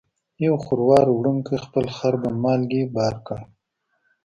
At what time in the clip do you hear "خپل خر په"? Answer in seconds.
1.65-2.29